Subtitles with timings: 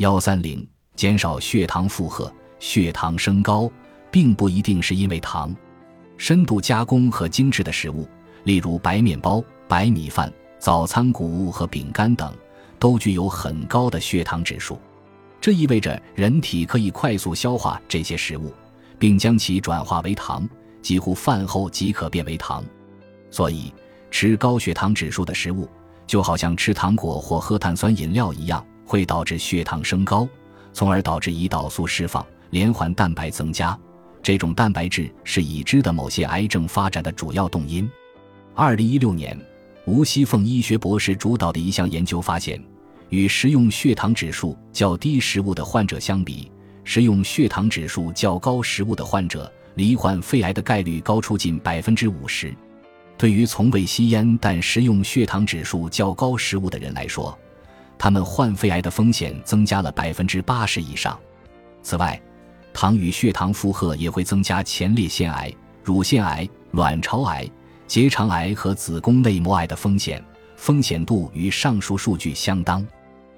[0.00, 3.70] 幺三零，减少血糖负荷，血糖升高
[4.10, 5.54] 并不一定是因为糖。
[6.16, 8.08] 深度加工和精致的食物，
[8.44, 12.34] 例如白面包、白米饭、早餐谷物和饼干等，
[12.78, 14.80] 都具有很高的血糖指数。
[15.38, 18.54] 这意味着人体可以快速消化这些食物，
[18.98, 20.48] 并将其转化为糖，
[20.80, 22.64] 几乎饭后即可变为糖。
[23.30, 23.70] 所以，
[24.10, 25.68] 吃高血糖指数的食物，
[26.06, 30.28] 就好像吃糖果或喝碳酸饮料一样，会导致血糖升高，
[30.72, 33.78] 从而导致胰岛素释放、连环蛋白增加。
[34.20, 37.88] 这种蛋白质是已知的某些癌症发展的主要动因。
[38.52, 39.38] 二零一六年，
[39.84, 42.60] 吴锡凤医学博士主导的一项研究发现，
[43.10, 46.50] 与食用血糖指数较低食物的患者相比，
[46.82, 52.52] 食用血糖指数较高食物的患者罹患肺癌的概率高出近百分之五十。
[53.16, 57.38] 对于从未吸烟但食用血糖指数较高食物的人来说，
[58.02, 61.20] 他们患肺癌的风险增加了百分之八十以上。
[61.82, 62.18] 此外，
[62.72, 65.52] 糖与血糖负荷也会增加前列腺癌、
[65.84, 67.46] 乳腺癌、卵巢癌、
[67.86, 70.24] 结肠癌和子宫内膜癌的风险，
[70.56, 72.82] 风险度与上述数据相当。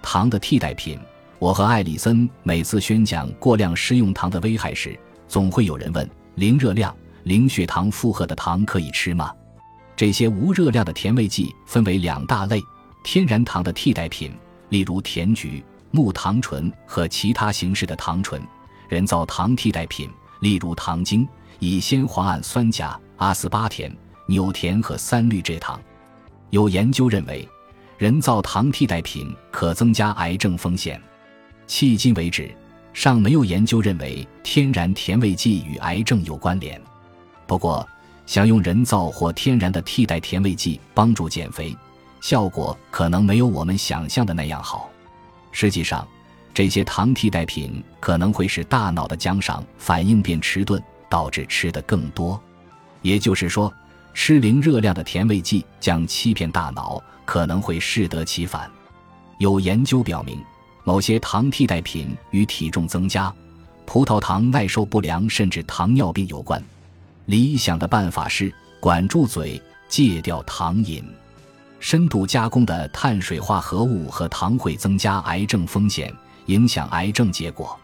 [0.00, 1.00] 糖的替代品，
[1.40, 6.94] 我和艾里森每次宣讲过量食用糖的危害时，总会有人问：零热量、
[7.24, 9.32] 零血糖负荷的糖可以吃吗？
[9.96, 12.62] 这些无热量的甜味剂分为两大类：
[13.02, 14.32] 天然糖的替代品，
[14.74, 18.42] 例如甜菊、木糖醇和其他形式的糖醇。
[18.88, 21.28] 人造糖替代品，例如糖精、
[21.60, 25.80] 乙酰磺胺酸钾、阿斯巴甜、纽甜和三氯蔗糖。
[26.50, 27.48] 有研究认为，
[27.98, 31.00] 人造糖替代品可增加癌症风险。
[31.68, 32.52] 迄今为止，
[32.92, 36.82] 尚没有研究认为天然甜味剂与癌症有关联。
[37.46, 37.88] 不过，
[38.26, 41.76] 想用人造或天然的替代甜味剂帮助减肥，
[42.24, 44.88] 效果可能没有我们想象的那样好。
[45.52, 46.08] 实际上，
[46.54, 52.40] 这些糖替代品可能会使大脑的奖赏反应变迟钝，导致吃的更多。
[53.02, 53.70] 也就是说，
[54.14, 58.70] 吃零热量的甜味剂将欺骗大脑，可能会适得其反。
[59.36, 60.42] 有研究表明，
[60.82, 63.30] 某些糖替代品与体重增加、
[63.84, 66.58] 葡萄糖耐受不良甚至糖尿病有关。
[67.26, 68.50] 理想的办法是
[68.80, 69.60] 管住嘴，
[69.90, 71.04] 戒掉糖瘾。
[71.86, 76.10] 深度加工的碳水化合物和糖会增加癌症风险。
[76.46, 77.78] 影响癌症结果。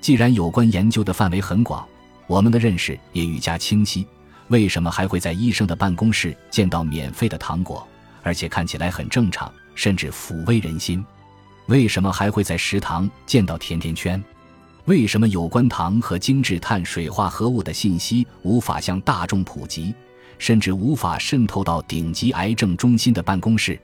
[0.00, 1.86] 既然有关研究的范围很广，
[2.26, 4.06] 我们的认识也愈加清晰。
[4.48, 7.86] 为什么还会在医生的办公室见到免费的糖果，
[8.22, 11.04] 而且看起来很正常，甚至抚慰人心？
[11.66, 14.24] 为什么还会在食堂见到甜甜圈？
[14.86, 19.94] 为什么有关糖和精致碳水化合物的信息无法向大众普及，
[20.38, 23.78] 甚至无法渗透到顶级癌症中心的办公室？